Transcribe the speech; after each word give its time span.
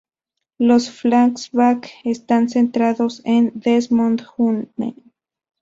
Los 0.57 0.89
flashback 0.89 1.91
están 2.05 2.49
centrados 2.49 3.21
en 3.23 3.51
Desmond 3.53 4.23
Hume. 4.35 4.71